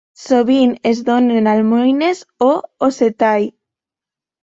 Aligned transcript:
Sovint 0.19 0.71
es 0.91 1.01
donen 1.09 1.49
almoines 1.51 2.21
o 2.47 2.47
"osettai". 2.89 3.37